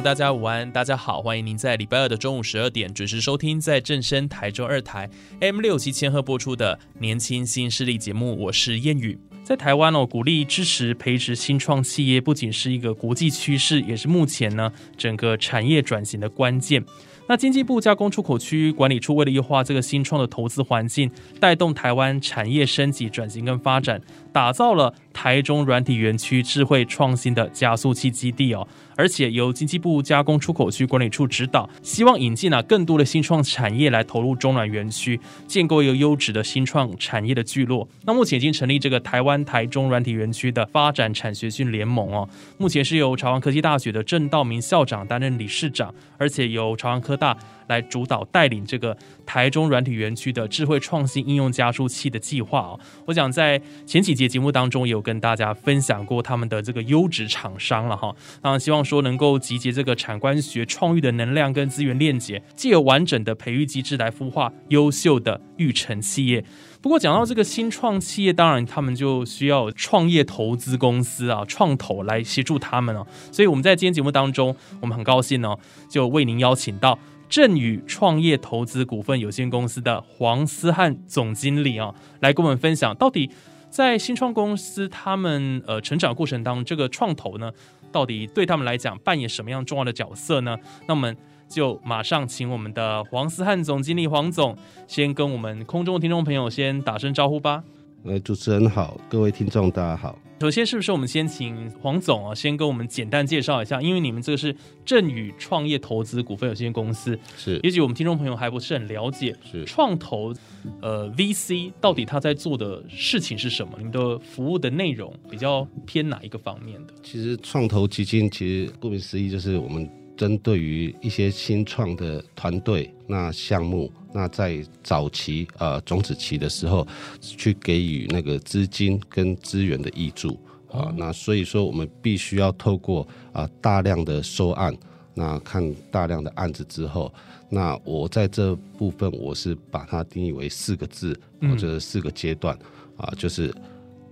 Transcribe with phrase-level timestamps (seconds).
[0.00, 5.08] 大家午安，大家好，欢迎您在礼拜二的中午十二点准时收听在正声台中二台
[5.40, 9.18] M 六七千赫播出的年轻新势力节目，我是燕宇。
[9.42, 16.84] 在台湾哦，鼓励支持培植新创企业，不仅是一个国际趋势，也是目前呢整个产业转型的关键。
[17.28, 24.00] 那经济部加工出口区管理处为了优化这个新创的投资环境，带动台湾产业升级转型跟发展，
[24.36, 28.68] 打造了台中软体园区智慧创新的加速器基地哦。
[28.94, 37.88] 而且由经济部加工出口区管理处指导，希望引进啊更多的新创产业来投入中软园区，建构一个优质的新创产业的聚落。
[38.04, 47.36] 那目前已经成立这个台湾台中软体园区的发展产学训联盟哦，目前是由朝阳科技大学的郑道明校长担任理事长，而且由朝阳科大
[47.68, 52.80] 来主导带领这个台中软体园区的智慧创新应用加速器的计划哦。
[53.06, 66.44] 我想在前几节节目当中也有跟大家分享过他们的这个优质厂商了哈，那希望说能够集结这个产官学创育的能量跟资源链接，借由完整的培育机制来孵化优秀的育成企业。
[66.82, 73.04] 不过讲到这个新创企业，当然他们就需要创业投资公司啊，创投来协助他们哦。
[73.32, 75.56] 所以我们在今天节目当中，我们很高兴呢，
[75.88, 76.96] 就为您邀请到
[77.28, 83.30] 振宇创业投资股份有限公司的黄思汉总经理啊，来跟我们分享到底
[83.68, 87.50] 在新创公司他们呃成长过程当中，这个创投呢，
[87.90, 90.56] 到底对他们来讲扮演什么样重要的角色呢？
[90.86, 91.16] 那我们
[91.48, 97.62] 就马上请我们的黄思汉总经理黄总，先跟我们空中的听众朋友先打声招呼吧。
[98.04, 100.16] 呃，主持人好，各位听众大家好。
[100.38, 103.80] 首先，是不是我们先请黄总啊，先跟我们简单介绍一下？
[103.80, 104.54] 因为你们这个是
[104.84, 110.34] 振宇创业投资股份有限公司，是也许我们听众朋友还不是很了解，是创投
[110.82, 113.72] 呃 VC 到底他在做的事情是什么？
[113.78, 116.92] 你们的服务的内容比较偏哪一个方面的？
[117.02, 126.86] 其实创投基金其实顾名思义就是我们针对于一些新创的团队、那项目，那在早期呃种子期的时候，
[127.20, 130.38] 去给予那个资金跟资源的益助
[130.70, 130.92] 啊。
[130.96, 134.74] 那所以说我们必须要透过啊大量的收案，
[135.14, 137.12] 那看大量的案子之后，
[137.50, 142.58] 那我在这部分我是把它定义为四个字或者四个阶段
[142.96, 143.54] 啊，就是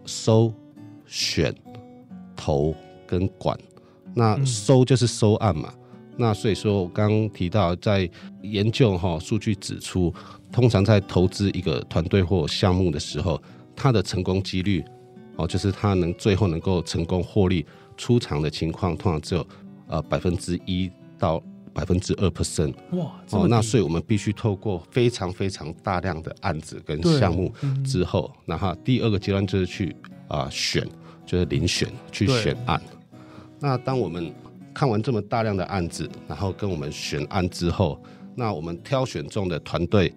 [0.05, 0.53] 收、
[1.07, 1.55] 选、
[2.37, 2.75] 投
[3.07, 3.59] 跟管。
[4.15, 5.75] 那收就是收案嘛。
[6.17, 8.09] 那所以说，我刚刚提到，在
[8.43, 10.15] 研究哈数据指出，
[10.53, 13.41] 通常在投资一个团队或项目的时候，
[13.75, 14.85] 它的成功几率
[15.37, 17.67] 哦，就是它能最后能够成功获利
[17.97, 19.47] 出场的情况，通常只有
[19.89, 20.89] 呃百分之一
[21.19, 21.43] 到
[21.73, 22.73] 百分之二 percent。
[22.93, 27.53] 哇，哦，那所以我们必须透过非常非常大量的案子跟项目
[27.85, 29.95] 之后，然后第二个阶段就是去
[30.29, 30.87] 啊、选，
[31.27, 32.81] 就是遴选去选案。
[33.59, 34.33] 那当我们
[34.75, 38.03] 看完这么大量的案子，然后跟我们选案之后，
[38.35, 40.13] 那我们挑选中的团队，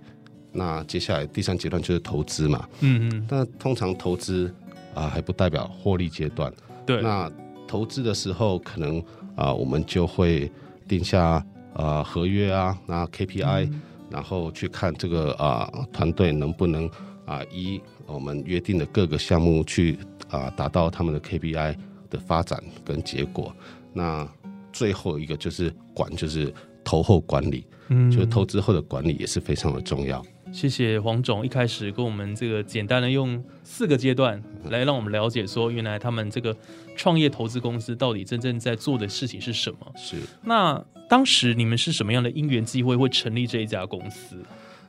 [0.51, 2.67] 那接下来第三阶段就是投资嘛。
[2.79, 4.53] 嗯嗯，那通常投资
[4.95, 6.51] 啊、还不代表获利阶段。
[6.83, 7.31] 对，那
[7.67, 8.99] 投资的时候，可能
[9.35, 10.51] 啊、我们就会
[10.87, 11.45] 定下
[11.75, 13.69] 啊合约啊，那 KPI，、
[14.09, 16.89] 然后去看这个啊团队能不能
[17.27, 19.99] 啊依我们约定的各个项目去
[20.31, 21.77] 啊达到他们的 KPI
[22.09, 23.53] 的发展跟结果。
[23.93, 24.27] 那
[24.77, 26.53] 最后一个就是管，就是
[26.83, 30.23] 投后管理，嗯就是投资后的管理也是非常的重要。
[30.53, 36.55] 谢谢黄总一开始跟我们这个简单的用四个阶段来让我们了解说，原来他们这个
[36.95, 39.79] 创业投资公司到底真正在做的事情是什么。
[39.97, 40.15] 是。
[40.43, 44.37] 那当时你们是什么样的因缘机会会成立这一家公司？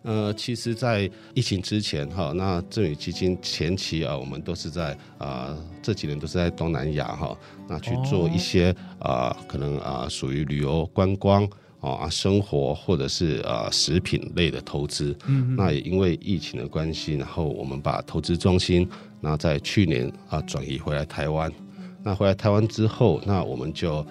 [0.03, 7.37] 呃，其实，在疫情之前哈，那振宇基金前期啊，我们都是在啊、这几年都是在东南亚哈，
[7.69, 11.47] 那去做一些啊、可能啊、属于旅游观光
[11.81, 15.17] 哦啊生活或者是呃食品类的投资。
[15.27, 18.89] 嗯，那也因为疫情的关系，然后我们把投资中心，
[19.21, 21.53] 那在去年啊转移回来台湾。
[22.05, 24.06] 那回来台湾之后，那我们就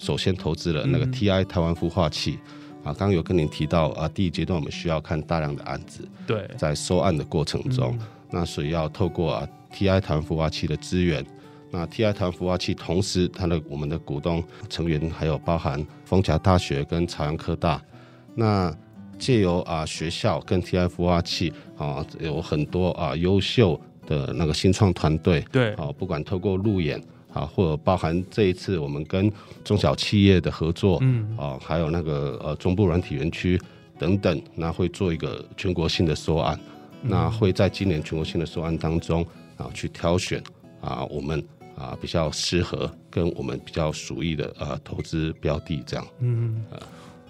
[0.00, 2.38] 首先投资了那个 TI 台湾孵化器。
[2.86, 7.98] 啊，刚刚有跟您提到啊，第一阶段我们需要看大量的案子，对，在收案的过程中，
[8.30, 11.26] 那所以要透过啊 TI 台湾孵化器的资源。
[11.72, 17.82] 那 TI 台湾孵化器同时，它的我们的股东成员还有包含丰甲大学跟朝阳科大。
[18.36, 18.72] 那
[19.18, 27.02] 借由啊学校跟 TI 孵化器啊，有很多啊优秀的那个新创团队，对，啊，不管透过路演。
[27.36, 29.30] 啊，或者包含这一次我们跟
[29.62, 33.60] 中小企业的合作，嗯，啊，还有那个呃中部软体园区
[33.98, 36.58] 等等，那会做一个全国性的收案，
[37.02, 39.22] 那会在今年全国性的收案当中
[39.58, 40.42] 啊，去挑选
[40.80, 41.44] 啊我们
[41.76, 46.80] 啊比较适合跟我们比较熟意的呃投资标的这样，嗯，啊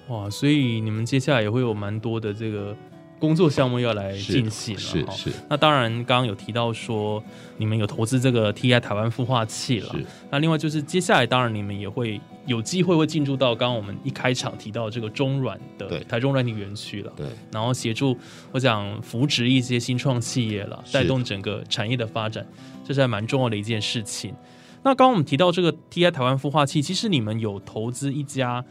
[0.08, 2.76] 哇，所以你们接下来也会有蛮多的这个。
[3.18, 5.32] 工作项目要来进行了，是是。
[5.48, 7.22] 那当然，刚刚有提到说
[7.56, 9.96] 你们有投资这个 TI 台湾孵化器了。
[10.30, 17.12] 那另外就是接下来，当然你们也会有机会会进入到刚刚我们一开场提到这个中软的台中软体园区了。
[17.16, 17.26] 对。
[17.50, 18.16] 然后协助
[18.52, 22.46] 我想扶植一些新创企业了，带动整个产业的发展，
[22.84, 24.34] 这是还蛮重要的一件事情。
[24.82, 28.62] 那刚刚我们提到这个 TI 台湾孵化器，其实你们有投资一家。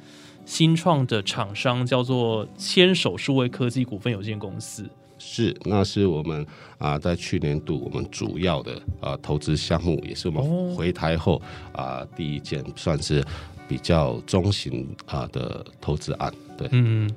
[0.45, 4.88] 新创的厂商叫做牵手数位科技股份有限公司，
[5.18, 6.45] 是，那是我们
[6.77, 11.42] 啊，在去年度我们主要的啊投资项目，也是我们回台后
[11.74, 13.25] 啊第一件算是
[13.68, 16.31] 比较中型啊的投资案。
[16.56, 17.09] 对，嗯，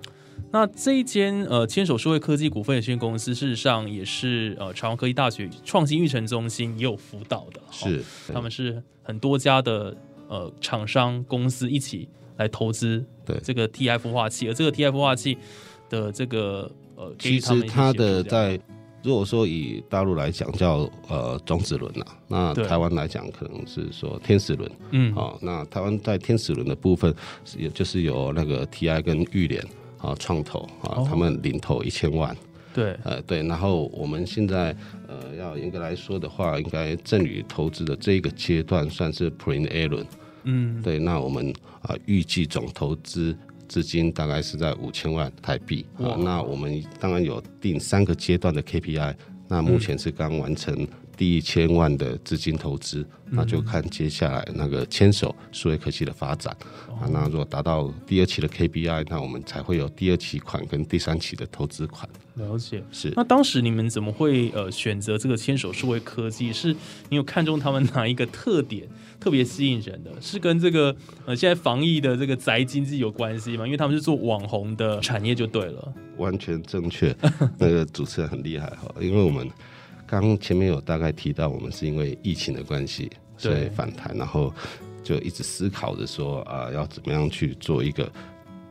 [0.51, 8.03] 那这一间呃牵手数位科技股份有限公司，事实上也是呃朝阳科技大学创新育成中心也有辅导的，是，
[8.33, 9.95] 他们是很多家的
[10.29, 12.09] 呃厂商公司一起。
[12.39, 13.39] 来投资对。
[13.45, 15.37] 这个 TF 孵化器，而这个 TF 孵化器
[15.91, 18.59] 的这个呃，其实它的在
[19.05, 27.15] 如果说以大陆来讲叫呃种子轮呐，那台湾来讲可能是说天使轮，嗯，好，那台湾在天使轮的部分，
[27.57, 29.65] 也就是有那个 TI 跟玉联
[29.99, 32.37] 啊创投啊，他们领投一千万，
[32.75, 34.77] 对，呃对，然后我们现在
[35.07, 40.05] 呃要严格来说的话，应该正宇投资的这个阶段算是 Pre A 轮。
[40.45, 41.53] 嗯，对，那我们
[41.83, 43.37] 啊预计总投资
[43.69, 46.17] 资金大概是在五千万台币啊。
[46.19, 49.15] 那我们当然有定三个阶段的 KPI，
[49.49, 50.87] 那目前是刚完成
[51.19, 56.57] 第一千万的资金投资，那就看接下来那个牵手数位科技的发展
[56.89, 57.11] 啊。
[57.11, 62.09] 那如果达到第二期的 KPI，那我们才会有第二期款跟第三期的投资款。
[62.37, 63.13] 了解，是。
[63.17, 66.53] 那当时你们怎么会呃选择这个牵手数位科技？
[66.53, 66.73] 是
[67.09, 68.89] 你有看中他们哪一个特点？
[69.19, 70.95] 特别吸引人的是跟这个
[71.27, 73.67] 呃现在防疫的这个宅经济有关系吗？
[73.67, 77.13] 因为他们是做网红的产业就对了，完全正确。
[77.59, 79.51] 那个主持人很厉害哈，因为我们
[80.09, 84.53] 刚前面有大概提到，我们是因为疫情的关系所以反弹，然后
[85.05, 88.11] 就一直思考着说啊，要怎么样去做一个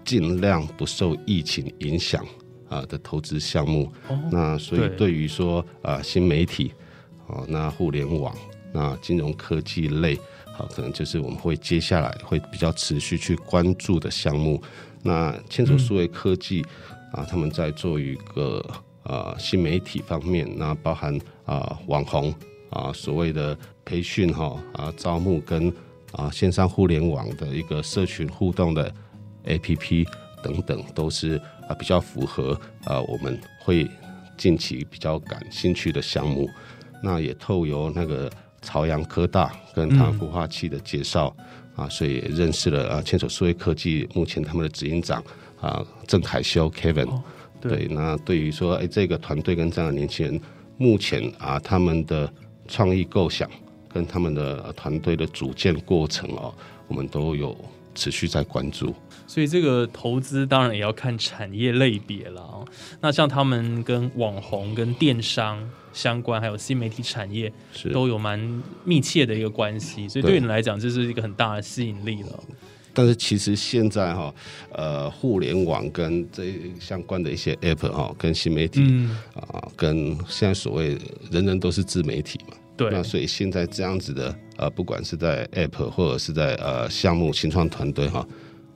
[0.03, 2.25] 尽量不受疫情影响
[2.67, 3.91] 啊的投资项目。
[4.31, 6.73] 那所以对于说啊新媒体
[7.27, 8.35] 哦，那互联网
[8.73, 10.19] 那金融科技类。
[10.57, 14.59] 好，可能就是我们会接下来会比较持续去关注的项目。
[15.03, 16.65] 那牵手数位科技
[17.11, 18.65] 啊，他们在做一个
[19.07, 22.33] 呃新媒体方面，那包含啊网红
[22.69, 25.73] 啊所谓的培训哈啊招募跟
[26.11, 28.93] 啊线上互联网的一个社群互动的
[29.45, 30.07] APP
[30.43, 33.89] 等等，都是啊比较符合啊我们会
[34.37, 36.47] 近期比较感兴趣的项目。
[37.01, 38.29] 那也透由那个。
[38.59, 41.33] 朝阳科大跟他孵化器的介绍
[41.75, 45.23] 啊，所以认识了啊，牵手数位科技目前他们的执行长
[45.61, 47.07] 啊，郑凯修 Kevin。
[47.59, 50.41] 对，那对于说哎，这个团队跟这样的年轻人，
[50.77, 52.31] 目前啊，他们的
[52.67, 53.49] 创意构想
[53.91, 56.53] 跟他们的团队的组建过程哦，
[56.87, 57.55] 我们都有
[57.95, 58.93] 持续在关注。
[59.25, 62.65] 所以这个投资当然也要看产业类别了啊。
[63.01, 65.69] 那像他们跟网红、跟电商。
[65.93, 68.39] 相关还有新媒体产业是都有蛮
[68.83, 72.39] 密切的一个关系，所以对你来讲这是一个很大的吸引力了。
[72.97, 74.33] 但是其实现在哈，
[74.71, 80.97] 呃，互联网跟这相关的一些 app 哈，跟新媒体啊，跟现在所谓
[81.29, 88.27] 人人都是自媒体嘛，对，那所以现在这样子的呃，不管是在 app 或者是在呃项目新创团队哈，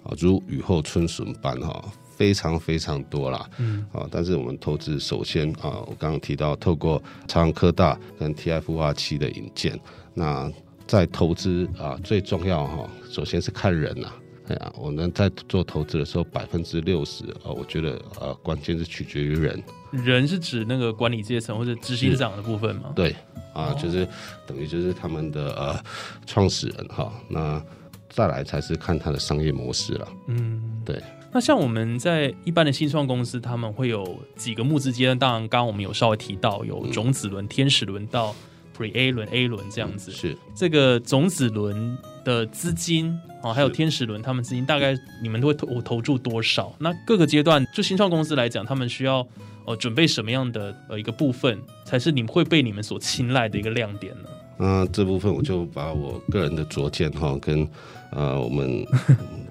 [0.04, 1.84] 啊，如雨后春笋般哈。
[2.18, 9.80] 非常非常多啦，嗯，啊，但是我们投资首先啊，我刚刚提到透过朝阳科大跟 TF 孵化器的引荐，
[10.14, 10.48] 那
[10.92, 14.12] 在投资啊最重要哈，首先是看人呐，
[14.50, 19.64] 哎呀，我们在做投资的时候，百分之六十啊，我觉得呃，关键是取决于人。
[19.92, 22.92] 人是指那个管理阶层或者执行长的部分吗？
[22.94, 23.16] 对，
[23.54, 24.06] 啊，就是
[24.46, 25.82] 等于就是他们的呃
[26.26, 27.10] 创始人哈。
[27.30, 27.64] 那
[28.10, 30.06] 再来才是看他的商业模式了。
[30.28, 31.02] 嗯，对。
[31.32, 35.18] 那像我们在一般的新创公司，他们会有几个募资阶段。
[35.18, 38.36] 当然，刚刚我们有稍微提到，有种子轮、天使轮到
[38.78, 40.12] Pre A 轮、A 轮这样子。
[40.12, 46.74] 是这个种子轮的资金啊，还有天使轮，他们资金大概你们都会投投注多少？
[46.80, 49.28] 那各个阶段，就新创公司来讲，他们需要
[49.66, 54.30] 呃准备什么样的呃一个部分，才是你们会被你们所青睐的一个亮点呢？
[54.58, 57.68] 那这部分我就把我个人的拙见哈，跟
[58.12, 58.86] 呃我们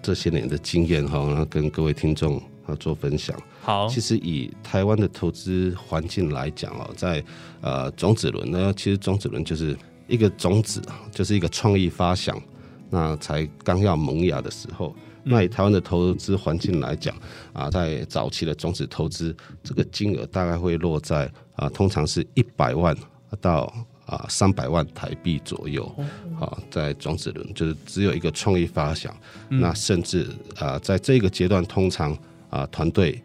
[0.01, 3.37] 这些年的经验哈，然后跟各位听众啊做分享。
[3.63, 7.23] 好，其实以台湾的投资环境来讲哦，在
[7.61, 12.41] 呃种子轮呢，其实种子轮就是一个种子，就是一个创意发想，
[12.89, 14.95] 那才刚要萌芽的时候。
[15.23, 17.15] 那以台湾的投资环境来讲
[17.53, 22.97] 啊，在早期的种子投资，这个金额大概会落在啊，通常是一百万
[23.41, 23.73] 到。
[24.07, 25.85] 啊，三百万台币左右，
[26.41, 29.17] 啊，在种子轮就是只有一个创意发想，
[29.49, 30.27] 那甚至
[30.59, 32.19] 啊，在这个阶段，通常
[32.51, 33.23] 啊，团队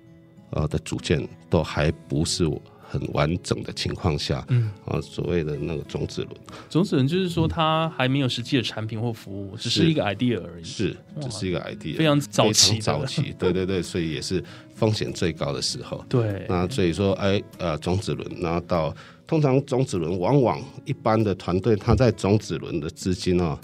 [0.51, 2.49] 呃的组建都还不是
[2.87, 6.35] 很完整的情况下，嗯，啊，所谓的那个种子轮，
[6.69, 14.41] 种子轮就是说它还没有实际的产品或服务，只是一个 idea 而已，是，只是一个 idea，非常早期，早期，对对对，所以也是
[14.75, 18.95] 风险最高的时候， 对，那所以说，哎，呃，种子轮，然后到。
[19.27, 23.57] 通常种子轮往往一般的团队，他在种子轮的资金哦，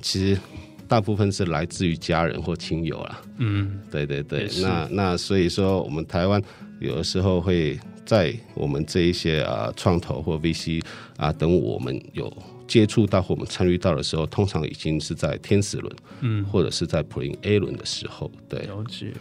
[0.00, 0.40] 其实
[0.88, 3.20] 大部分是来自于家人或亲友啦。
[3.36, 6.42] 嗯，对对对，那那所以说，我们台湾
[6.80, 10.82] 有的时候会在我们这一些啊创投或 VC
[11.16, 12.34] 啊等我们有
[12.66, 18.30] 接触到或我们参与到的时候，通常已经是在天使轮，嗯，或者是在普林 A 轮的时候。
[18.48, 19.12] 对，了解。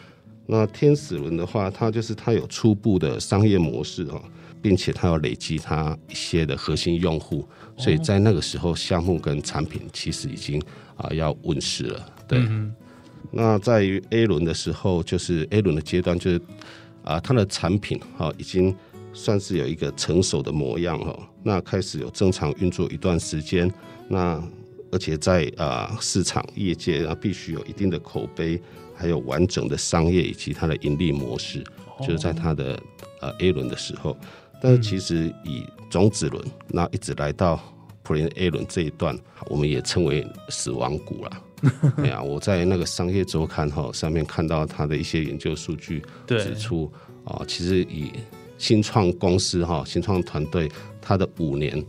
[0.45, 4.21] 那天使轮的话，它就是它有初步的商业模式哈。
[4.59, 7.47] 并且它要累积它一些的核心用户，
[7.77, 10.59] 所以在那个时候，项目跟产品其实已经
[10.97, 12.05] 啊要问世了。
[12.27, 12.45] 对，
[13.31, 16.41] 那在于 A 轮的时候，就是 A 轮的阶段，就是
[17.03, 18.75] 啊它的产品哈已经
[19.13, 23.71] 算是有一个成熟的模样哈，那开始有正常运作一段时间，
[24.07, 24.41] 那
[24.91, 28.61] 而且在啊市场业界啊必须有一定的口碑，
[28.95, 31.63] 还有完整的商业以及它的盈利模式，
[32.01, 32.79] 就是在它的
[33.21, 34.17] 呃 A 轮的时候。
[34.61, 37.61] 但是其实以种子轮，那一直来到
[38.07, 39.13] 普林 A 轮这一段，
[39.47, 41.43] 我们也称为死亡谷了。
[41.97, 46.89] 哎呀，我在那个商业周刊哈上面看到他的一些研究数据，指出
[47.25, 48.13] 啊，其实以
[48.57, 50.71] 新创公司哈新创团队，
[51.01, 51.83] 它的五年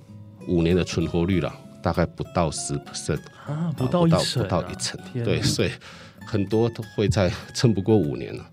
[0.49, 5.71] 五年的存活率了，大概不到十 percent 啊，不到一成，不到一成，对，所以
[6.27, 8.45] 很多都会在撑不过五年了。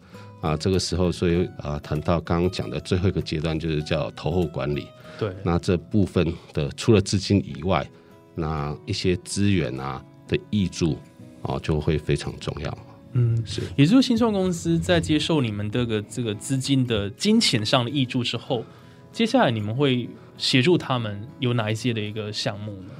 [0.41, 4.87] 啊，这个时候，所以啊，谈到刚刚讲的最后一个阶段，就是叫投后管理。
[5.19, 7.87] 对，那这部分的除了资金以外，
[8.35, 10.97] 那一些资源啊的挹注
[11.41, 12.77] 啊，就会非常重要。
[13.13, 13.61] 嗯，是。
[13.75, 18.63] 也就是新创公司在接受你们这个这个资金的金钱上的挹注之后，
[19.11, 22.91] 接下来你们会协助他们有哪一些的一个项目呢？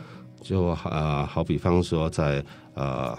[0.42, 2.44] 就啊，好比方说在
[2.74, 3.18] 呃。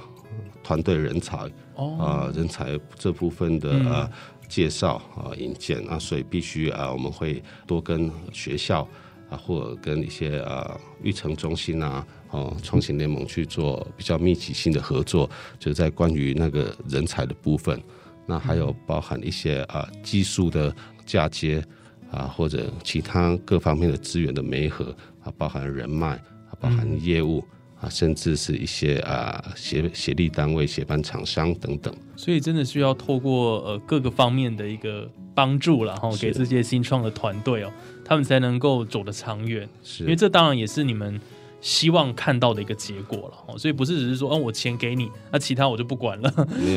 [0.63, 1.39] 团队人才
[1.77, 4.11] 啊，人才这部分的呃
[4.49, 8.87] 介绍啊引荐啊，所以必须啊，我们会多跟学校
[9.29, 17.81] 啊，或者跟一些呃育成中心啊，哦创新联盟去做比较密集性的合作，就在关于那个人才的部分，
[18.27, 20.75] 那还有包含一些啊技术的
[21.05, 21.63] 嫁接
[22.11, 27.45] 啊，或者其他各方面的资源的媒合啊，包含人脉啊，包含业务。
[27.87, 37.73] 啊，甚至是一些啊协协力单位、协办厂商等等，所以真的需要透过呃各个方面的一个帮助然后，给这些新创的团队哦，
[38.05, 39.69] 他们才能够走得长远。
[39.85, 41.21] 是，因为这当然也是你们
[41.61, 46.33] 希望看到的一个结果了哦，所以不是只是说，嗯，我钱给你，那其他我就不管了。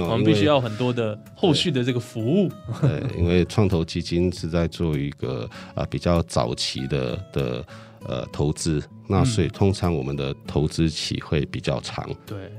[0.08, 2.48] 我们必须要很多的后续的这个服务。
[2.82, 7.66] 对，因为创投基金是在做一个啊比较早期的的。
[8.06, 12.52] 呃，投资那所以通常我们的投资期会比较长，对，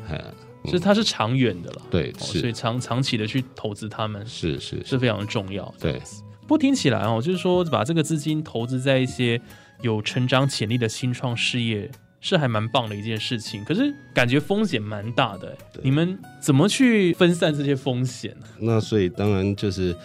[0.65, 4.99] 所以它是长远的了，对，所以长长期的去投资他们是是是。
[4.99, 6.01] 非常重要，对。
[6.47, 9.41] 不听起来哦，就是说把这个资金投资在一些
[9.83, 11.89] 有成长潜力的新创事业，
[12.21, 13.65] 是还蛮棒的一件事情。
[13.65, 18.47] 可是感觉风险蛮大的，你们怎么去分散这些风险呢？
[18.59, 19.97] 那所以当然就是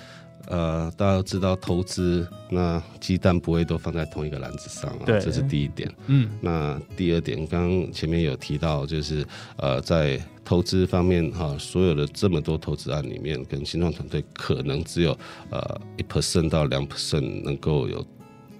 [0.47, 5.91] 呃，大家都知道投资，那鸡蛋不会都放在同一个篮子上啊，这是第一点。
[6.07, 9.25] 嗯，那第二点，刚刚前面有提到，就是
[9.57, 15.17] 呃，在投资方面哈、所有的这么多投资案里面，跟新创团队可能只有
[15.49, 18.05] 呃一 percent 到两 percent 能够有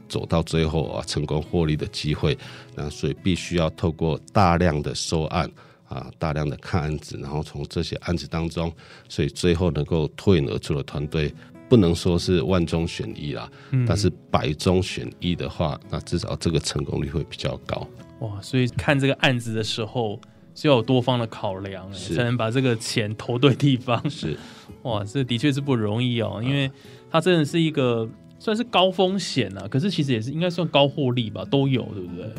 [0.09, 2.37] 走到最后啊成功获利的机会，
[2.75, 5.49] 那所以必须要透过大量的收案。
[5.87, 8.73] 啊，大量的看案子，然后从这些案子当中，
[9.07, 11.31] 所以最后能够脱颖而出的团队，
[11.67, 13.49] 不能说是万中选一啦，
[13.87, 17.87] 但是百中选一的话，那至少这个成功率会比较高。
[18.19, 20.19] 哇，所以看这个案子的时候，
[20.53, 24.09] 是要有多方的考量，哎才能把这个钱投对地方。
[24.09, 24.37] 是
[24.83, 26.71] 哇，这的确是不容易哦，因为
[27.09, 28.07] 它真的是一个
[28.39, 32.31] 算是高风险啊，可是其实也是应该算高获利吧，都有，对不对？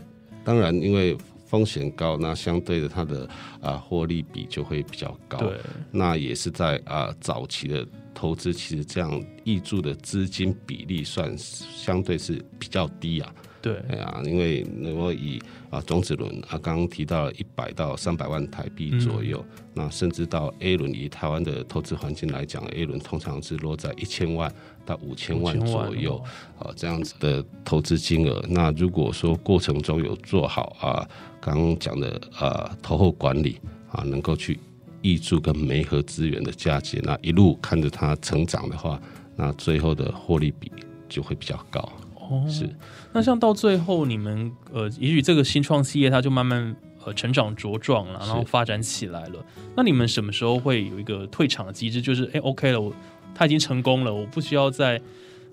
[0.45, 3.28] 当然，因为风险高，那相对的它的
[3.61, 5.38] 啊获利比就会比较高。
[5.38, 5.59] 对，
[5.90, 13.30] 那也是在啊早期的投资，其实这样挹注的资金比例算是相对是比较低啊。
[13.61, 19.44] 对，哎呀，因为如果以啊种子轮啊刚刚提到了一百到三百万台币左右，
[19.75, 24.54] 那甚至到 A 轮，以台湾的投资环境来讲，A 轮通常是落在一千万
[24.85, 26.25] 到五千万5000万左右
[26.58, 28.44] 哦啊这样子的投资金额。
[28.49, 31.08] 那如果说过程中有做好啊
[31.40, 34.61] 刚刚讲的啊投后管理啊，能够去
[35.07, 39.01] 挹注跟媒合资源的嫁接，那一路看着它成长的话，
[39.37, 40.73] 那最后的获利比
[41.09, 41.81] 就会比较高。
[42.17, 42.69] 哦，是。
[43.13, 49.45] 那像到最后，你们呃，也许这个新创企业它就慢慢呃成长茁壮了，然后发展起来了。
[49.77, 52.03] 那你们什么时候会有一个退场的机制？
[52.03, 52.93] 就是哎，OK 了，我
[53.33, 55.01] 他已经成功了，我不需要再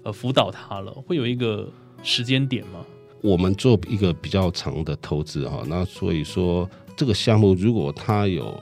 [0.02, 1.70] 呃辅导他了，会有一个
[2.02, 2.80] 时间点吗？
[3.22, 8.60] 我们做一个比较长的投资哈，那所以说这个项目如果它有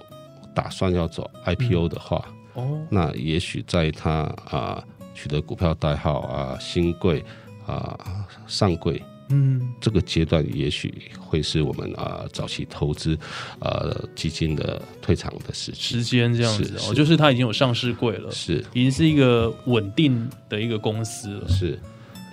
[0.54, 7.24] 打算要走 IPO 的话，哦，那也许在他啊取得股票代号啊新贵
[7.66, 9.02] 啊上柜
[9.34, 13.18] 嗯，这个阶段，也许会是我们啊早期投资
[13.62, 15.74] 呃基金的退场的时。
[15.74, 18.58] 时间这样子哦，就是他已经有上市柜了，是。
[18.74, 21.48] 已经是一个稳定的一个公司了。
[21.48, 21.80] 是，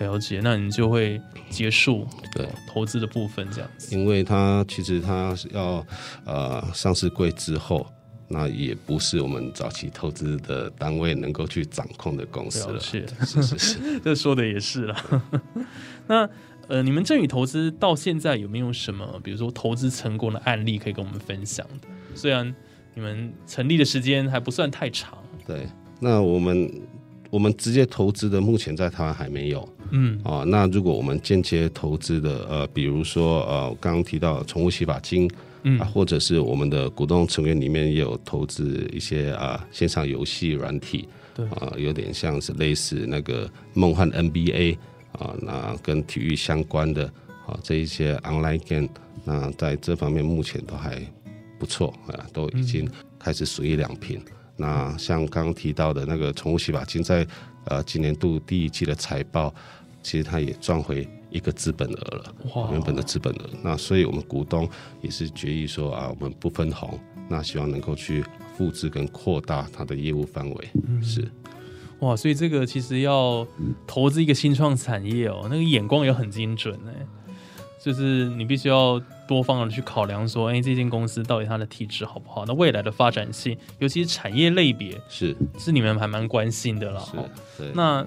[0.01, 2.45] 了解，那你就会结束对。
[2.45, 3.97] 哦投资的部分这样子。
[3.97, 5.85] 因为它其实它要
[6.25, 7.85] 呃上市柜之后，
[8.29, 12.79] 那也不是我们早期投资的单位能够去掌控的公司了。
[12.79, 14.97] 是是是， 这说的也是了。
[16.07, 16.29] 那
[16.69, 21.89] 呃，你们正宇投资到现在有没有什么，比如说投资成功的案例可以跟我们分享的？
[22.15, 22.55] 虽然
[22.95, 25.67] 你们成立的时间还不算太长，对。
[25.99, 26.71] 那我们
[27.31, 30.45] 我们直接投资的，目前在台湾还没有嗯，啊。
[30.47, 35.31] 那如果我们间接投资的，呃，比如说呃，刚刚提到宠物洗发精。
[35.63, 35.79] 嗯。
[35.79, 41.47] 啊，或者是我们的股东成员里面也有投资一些啊线上游戏软体，对。
[41.49, 44.77] 啊，有点像是类似那个梦幻 NBA
[45.13, 47.05] 啊，那跟体育相关的
[47.47, 48.89] 啊这一些 online game，
[49.25, 51.01] 那在这方面目前都还
[51.59, 54.21] 不错啊，都已经开始属于两平。
[54.57, 57.27] 那像刚刚提到的那个宠物洗发精，在
[57.67, 59.55] 呃今年度第一季的财报，
[60.03, 62.35] 其实它也赚回一个资本额了。
[62.55, 63.51] 哇原本的资本额。
[63.63, 64.69] 那所以我们股东
[65.03, 68.25] 也是决议说啊，我们不分红，那希望能够去
[68.57, 70.69] 复制跟扩大它的业务范围。
[70.87, 71.31] 嗯是
[72.01, 73.45] 哇，所以这个其实要
[73.85, 76.95] 投资一个新创产业哦，那个眼光也很精准哎，
[77.83, 82.45] 就是你必须要多方的去考量说，哎，这间公司到底它的体质好不好？
[82.47, 87.01] 那未来的发展性，尤其是产业类别，是是你们还蛮关心的了。
[87.01, 87.73] 是哦，对。
[87.75, 88.07] 那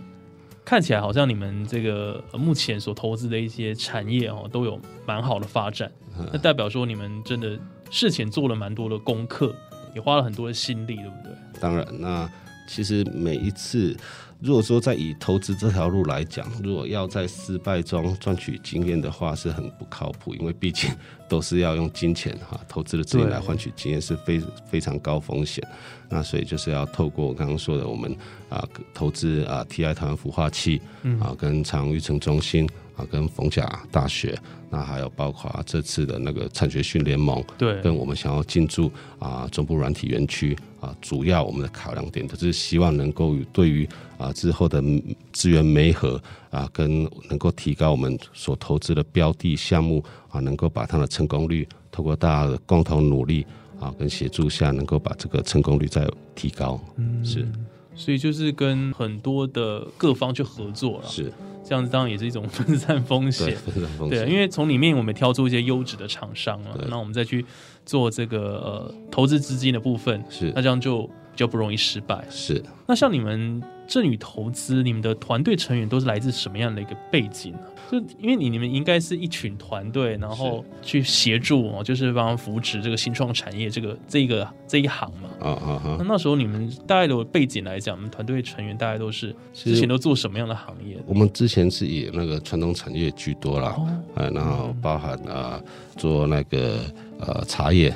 [0.64, 5.92] 看起来好像你们这个呃目前所投资的一些产业哦，都有蛮好的发展，
[6.32, 9.54] 那代表说你们真的事前做了蛮多的功课，
[9.96, 11.34] 也花了很多的心力，对不对？
[11.60, 12.30] 当然，那
[12.68, 13.96] 其实每一次，
[14.42, 20.90] 如果说在以投资这条路来讲，如果要在失败中赚取经验的话，是很不靠谱，因为毕竟
[21.30, 25.64] 都是要用金钱哈，投资的资金来换取经验，是非非常高风险。
[26.10, 28.18] 那所以就是要透过我刚刚说的，我们
[28.50, 30.82] 啊投资啊 TI 台湾孵化器
[31.20, 34.38] 啊，跟长育成中心啊，跟逢甲大学，
[34.70, 44.84] 那还有包括这次的那个产学训联盟，对跟我们想要进驻啊中部软体园区啊，主要我们的考量点都是希望能够对于啊之后的
[45.32, 53.46] 资源媒合啊，跟能够提高我们所投资的标的项目啊，能够把它的成功率透过大家的共同努力
[53.80, 56.80] 啊跟协助下，能够把这个成功率再提高。
[56.98, 57.48] 嗯，是
[57.96, 61.32] 所以就是跟很多的各方去合作了，是，
[61.64, 63.56] 这样子当然也是一种 分散风，险。
[63.58, 64.30] 分散风险。
[64.30, 67.46] 因为从里面我们挑出一些优质的厂商了，对那我们再去
[67.86, 72.26] 做这个呃投资资金的部分，是那这样就比较不容易失败。
[72.30, 77.60] 是那像你们振宇投资，你们的团队成员都是来自什么样的一个背景呢？
[77.92, 85.28] 就因为你你们应该是一群团队，然后去协助哦，就是帮扶持这个新创产业这个这个这一行嘛。
[85.42, 86.06] 啊啊那啊！
[86.08, 90.96] 那时候你们大概的背景来讲，我们团队成员大概都是之前都做什么样的行业？
[91.06, 95.62] 我们之前是以那个传统产业居多啦，哦，呃，然后包含啊、
[95.98, 96.80] 做那个
[97.20, 97.90] 呃茶叶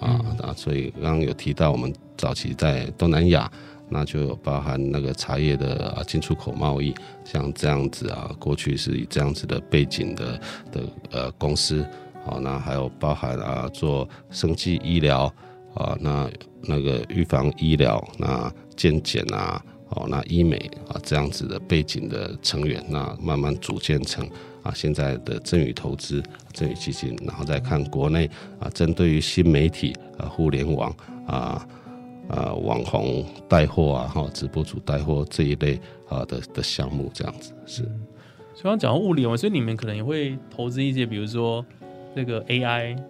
[0.00, 3.52] 啊，那、所以刚刚有提到我们早期在东南亚，
[3.92, 10.40] 那就有包含那个茶叶的啊进出口贸易，像这样子啊，过去是以这样子的背景的
[10.72, 11.86] 的呃公司，
[12.24, 15.32] 好、那还有包含啊做生技医疗
[15.74, 16.28] 啊，那
[16.62, 19.62] 那个预防医疗，那健检啊。
[19.94, 20.56] 哦，那医美
[20.88, 24.26] 啊这样子的背景的成员，那慢慢组建成
[24.62, 26.22] 啊现在的振宇投资、
[26.54, 28.26] 振宇基金，然后再看国内
[28.58, 30.90] 啊针对于新媒体啊、互联网
[31.26, 31.68] 啊、
[32.28, 37.82] 啊网红带货啊、哈直播主带货这一类啊的的项目，这样子是
[38.54, 41.64] 所以刚讲到物联网，所以你们可能也会投资一些，比如说
[42.14, 43.04] 这个 AI，对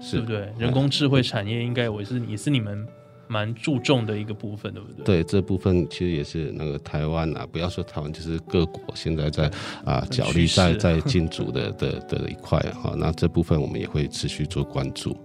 [0.00, 0.52] 是不对？
[0.58, 2.86] 人工智慧产业应该我是也是你们
[3.26, 5.04] 蛮注重的一个部分，对不对？
[5.04, 9.50] 对这部分其实也是那个台湾啊，不要说台湾，就是各国现在在
[9.84, 15.16] 啊很角力在在进驻的的的一块哈、那这部分我们也会持续做关注。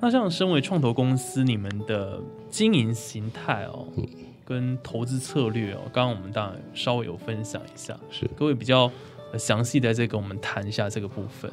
[0.00, 4.06] 那像身为创投公司，你们的经营形态哦，嗯
[4.44, 8.90] 跟投资策略哦，刚刚我们当然稍微有分享一下，是各位比较
[9.32, 11.48] 呃详细的再跟我们谈一下这个部分。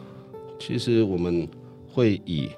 [0.57, 1.47] 其实我们
[1.93, 2.49] 会以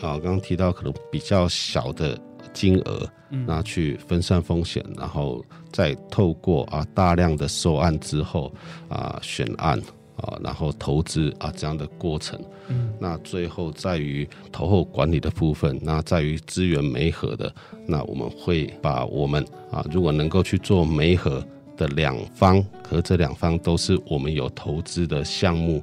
[0.00, 2.16] 啊，刚刚提到可能比较小的
[2.52, 8.52] 金额，嗯那去分散风险，然后再透过啊大量的收案之后
[8.88, 9.80] 啊选案
[10.18, 17.52] 啊，然后投资啊这样的过程，嗯，那最后在于投后管理的部分，那在于资源媒合的，
[17.86, 21.44] 那我们会把我们啊如果能够去做媒合
[21.76, 25.82] 的两方，和这两方都是我们有投资的项目，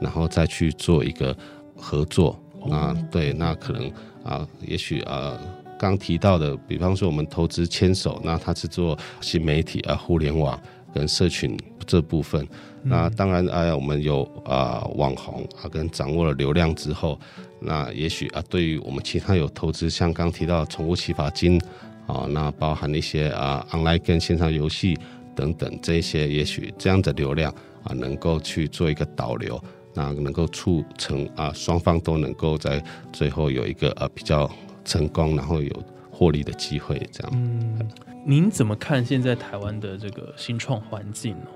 [0.00, 1.36] 然后再去做一个
[1.76, 2.38] 合作。
[2.66, 3.90] 那对，那可能
[4.22, 5.38] 啊，也许啊。
[5.78, 10.58] 刚提到的，比方说我们投资牵手，那它是做新媒体啊、互联网
[10.96, 11.54] 跟社群
[11.86, 12.46] 这部分。
[12.82, 17.18] 那当然，哎、我们有啊、网红啊，跟掌握了流量之后，
[17.60, 21.60] 那也许啊，对于我们其他有投资，像刚提到的宠物启发金
[22.06, 24.96] 啊，那包含一些啊 online 跟线上游戏
[25.34, 29.60] 等等这一些，也许这样的流量啊，能够去做一个导流，
[29.92, 32.82] 那能够促成啊双方都能够在
[33.12, 34.48] 最后有一个呃比较
[34.84, 35.72] 成功，然后有
[36.08, 37.32] 获利的机会，这样。
[37.34, 37.90] 嗯，
[38.28, 41.54] 您怎么看现在台湾的这个新创环境哦？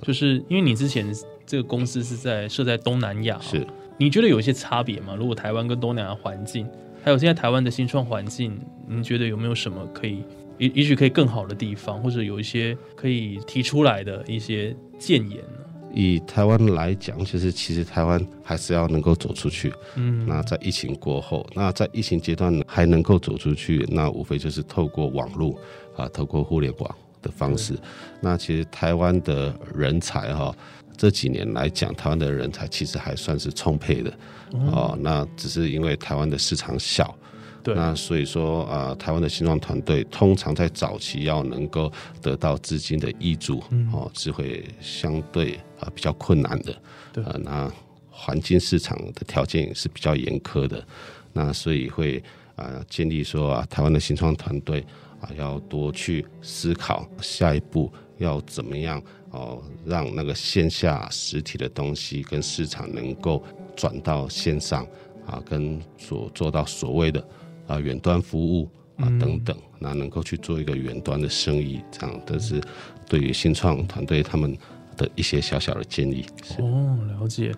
[0.00, 3.66] 就是因为你之前这个公司是在设在东南亚、哦，是，
[3.98, 5.14] 你觉得有一些差别吗？
[5.14, 6.66] 如果台湾跟东南亚环境，
[7.04, 10.24] 还有现在台湾的新创环境，您觉得有没有什么可以
[10.56, 15.65] 也也许可以更好的地方，或者有一些可以提出来的一些建言呢？
[15.96, 19.72] 以台湾来讲，就是其实台湾还是要能够走出去。
[19.94, 25.58] 嗯，那在疫情过后，那在疫情阶段还能够走出去，那无非就是透过网络
[25.96, 27.74] 啊，透过互联网的方式。
[28.20, 30.54] 那其实台湾的人才哈、
[30.98, 34.12] 这几年来讲，台湾的人才其实还算是充沛的
[34.52, 34.94] 哦。
[35.00, 37.16] 那只是因为台湾的市场小，
[37.62, 46.74] 对，那所以说啊、台湾的新创团队通常在早期要能够得到资金的挹注，哦，是会相对啊、比较困难的。
[47.12, 47.72] 对呃，那
[48.10, 50.84] 环境市场的条件也是比较严苛的，
[51.32, 52.22] 那所以会
[52.56, 54.84] 啊、建立说啊，台湾的新创团队
[55.20, 63.44] 啊，要多去思考下一步要怎么样哦，让那个线下实体的东西跟市场能够
[63.76, 64.86] 转到线上
[65.26, 67.22] 啊，跟所做到所谓的
[67.66, 72.58] 啊远端服务啊等等，那能够去做一个远端的生意，这样但是
[73.06, 74.56] 对于新创团队他们
[74.96, 76.24] 的一些小小的建议。
[76.58, 77.52] 哦，了解。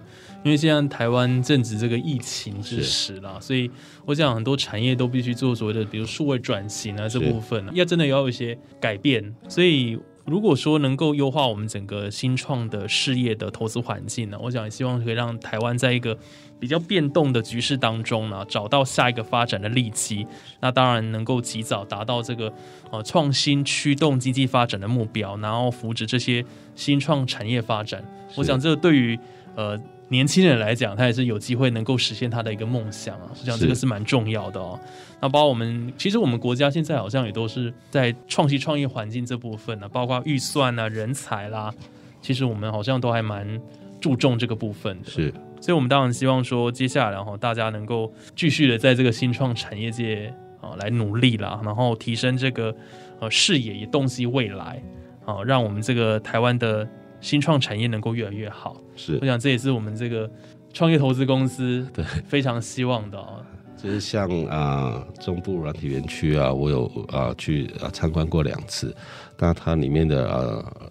[0.45, 3.69] 因为现在台湾正值这个疫情之时啦，所以
[4.07, 9.35] 我想很多产业都必须做所谓的，比如数位转型啊这部分，啊要真的要有一些改变。
[9.49, 16.17] 所以如果说能够优化我们整个新创的事业的投资环境呢，我想也希望可以让台湾在一个
[16.61, 20.27] 比较变动的局势当中呢，找到下一个发展的利基。
[20.61, 22.53] 那当然能够及早达到这个
[22.91, 28.05] 呃创新驱动经济发展的目标，然后扶植这些新创产业发展。
[28.37, 29.19] 我想这对于
[29.55, 33.31] 呃年轻人来讲，他也是有机会能够实现他的一个梦想啊。
[33.31, 34.79] 我想这个是是蛮重要的哦。
[35.21, 41.73] 那包括我们，其实我们国家现在好像也都是在创新创业环境这部分呢、包括预算啊、人才啦，
[42.23, 43.61] 其实我们好像都还蛮
[44.01, 45.11] 注重这个部分的。
[45.11, 52.75] 是所以我们当然希望说，接下来然后大家能够继续的在这个新创产业界啊来努力啦，然后提升这个
[53.19, 54.81] 呃视野，也洞悉未来
[55.25, 56.89] 好、让我们这个台湾的
[57.21, 58.81] 新创产业能够越来越好。
[58.97, 60.31] 是我，想这也是我们这个
[60.73, 63.45] 创业投资公司对非常希望的哦。
[63.77, 68.93] 就是像啊、中部软体园区啊，我有啊、去啊参观过两次，
[69.39, 70.91] 那它里面的呃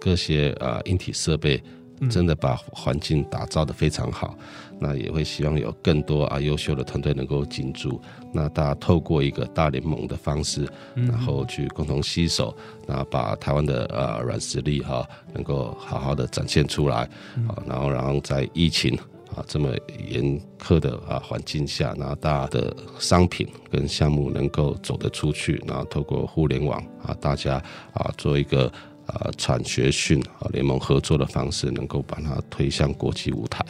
[0.00, 1.62] 各些啊、硬体设备，
[2.10, 4.36] 真的把环境打造的非常好。
[4.80, 8.00] 那也会希望有更多啊优秀的团队能够进驻，
[8.32, 12.54] 那大家透过一个大联盟的方式，然后去共同携手，
[12.84, 17.08] 那把台湾的呃软实力哈、能够好好的展现出来，
[17.46, 18.98] 啊，然后然后在疫情
[19.32, 19.72] 啊这么
[20.08, 28.70] 严苛的啊环境下，然后大家的商品跟项目能够走得出去，然后透过互联网啊，大家啊做一个
[29.06, 33.64] 啊产学训啊联盟合作的方式，能够把它推向国际舞台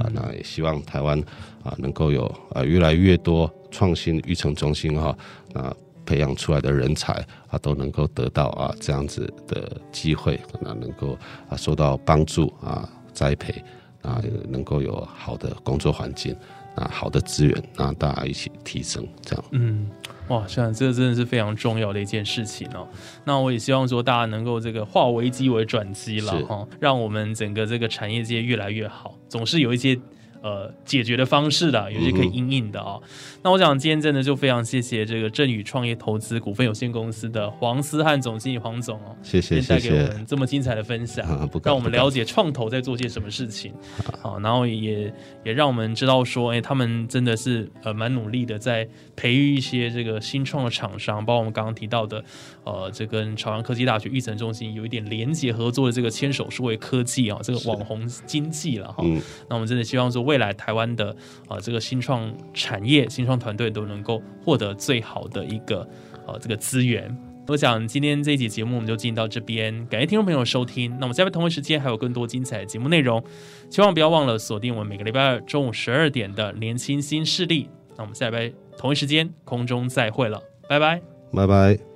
[0.00, 0.08] 啊。
[0.12, 1.18] 那也希望台湾
[1.62, 5.16] 啊能够有啊越来越多创新育成中心哈
[5.52, 5.74] 那。
[6.06, 11.16] 培养出来的人才啊，都能够得到啊这样子的机会，那能够
[11.48, 13.62] 啊受到帮助啊栽培
[14.02, 16.34] 啊，能够有好的工作环境
[16.74, 19.44] 啊，好的资源，啊大家一起提升，这样。
[19.52, 19.88] 嗯，
[20.30, 22.88] 哇，像这个真的是非常重要的一件事情哦。
[23.24, 29.96] 那我也希望说大家能够这个化危机为转机了是哈，让我们整个这个产业界越来越好，总是有一些。
[30.42, 33.02] 呃，解决的方式的，有些可以应应的哦。
[33.42, 39.90] 那我想今天真的就非常谢谢这个振宇创业投资股份有限公司的黄思汉总经理黄总哦，谢谢谢谢。
[39.90, 41.26] 给我们这么精彩的分享，
[41.64, 43.72] 让我们了解创投在做些什么事情，
[44.20, 45.12] 好，然后也
[45.44, 52.24] 也让我们知道说，哎，他们真的是呃蛮努力的在培育一些这个新创的厂商，包括我们刚刚提到的，
[52.64, 59.02] 呃，这跟朝阳科技大学育成中心有一点连结合作的这个牵手数位科技啊，这个网红经济了哈。
[59.04, 59.20] 嗯。
[59.48, 61.14] 那我们真的希望说，未来台湾的
[61.48, 65.84] 啊、这个新创产业、新创团队都能够获得最好的一个
[66.24, 67.14] 呃这个资源。
[67.48, 70.88] 我想今天这一集节目我们就进行到这边，感谢听众朋友收听。
[70.92, 73.20] 那我们下回同一时间还有更多精彩的节目内容，
[73.68, 77.68] 千万不要忘了锁定我们每个礼拜二中午十二点的年轻新势力。
[77.96, 81.02] 那我们下礼拜同一时间空中再会了，拜拜。
[81.32, 81.89] 拜拜。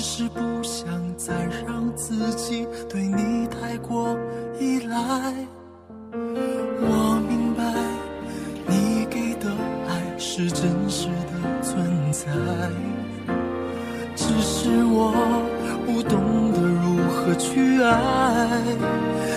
[0.00, 1.34] 只是不想再
[1.66, 4.16] 让自己对你太过
[4.58, 4.96] 依赖。
[6.80, 7.62] 我明白，
[8.66, 9.50] 你给的
[9.86, 12.24] 爱是真实的存在，
[14.16, 15.12] 只是我
[15.84, 17.92] 不懂得如何去爱，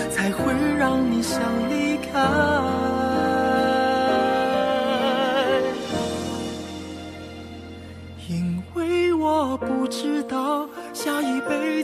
[0.08, 2.93] 才会让你想离开。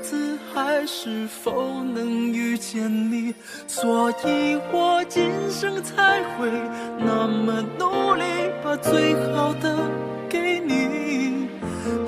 [0.00, 3.34] 子还是否能遇见你，
[3.66, 6.50] 所以我今生才会
[6.98, 8.24] 那么努力，
[8.62, 9.76] 把最好的
[10.28, 11.48] 给你。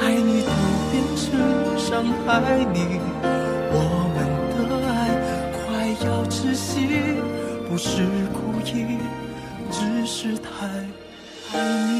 [0.00, 0.50] 爱你都
[0.90, 3.00] 变成伤害你，
[3.72, 3.76] 我
[4.14, 4.18] 们
[4.56, 4.90] 的爱
[5.52, 5.62] 快
[6.06, 6.88] 要窒息，
[7.68, 8.02] 不是
[8.32, 8.98] 故意，
[9.70, 10.48] 只是太
[11.52, 11.91] 爱你。